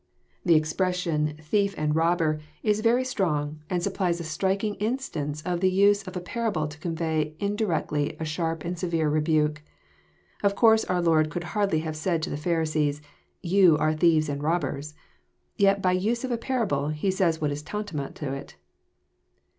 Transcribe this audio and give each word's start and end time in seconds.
The 0.43 0.55
expression, 0.55 1.37
thief 1.39 1.75
and 1.77 1.93
rob^<ur," 1.93 2.39
is 2.63 2.79
very 2.79 3.03
strong, 3.05 3.59
and 3.69 3.83
sap 3.83 3.93
JOHN, 3.93 3.97
CHAP. 3.97 4.01
X, 4.01 4.01
181 4.01 4.13
plies 4.15 4.19
a 4.19 4.33
striking 4.33 4.75
instance 5.35 5.41
of 5.43 5.59
the 5.59 5.69
use 5.69 6.07
of 6.07 6.17
a 6.17 6.19
parable 6.19 6.67
to 6.67 6.79
convey 6.79 7.35
indi« 7.37 7.63
rectly 7.65 8.17
a 8.19 8.25
sharp 8.25 8.63
and 8.65 8.79
severe 8.79 9.11
rebake. 9.11 9.59
Of 10.41 10.55
course 10.55 10.83
our 10.85 11.03
Lord 11.03 11.29
could 11.29 11.43
hardly 11.43 11.81
have 11.81 11.95
said 11.95 12.23
to 12.23 12.31
the 12.31 12.35
Pharisees, 12.37 13.03
'* 13.27 13.41
You 13.57 13.77
are 13.77 13.93
thieves 13.93 14.27
and 14.27 14.41
rob 14.41 14.61
bers." 14.61 14.95
Yet 15.55 15.83
by 15.83 15.91
use 15.91 16.23
of 16.23 16.31
a 16.31 16.35
parable, 16.39 16.87
He 16.87 17.11
says 17.11 17.39
what 17.39 17.51
is 17.51 17.61
tantamount 17.61 18.15
to 18.15 18.33
it. 18.33 18.55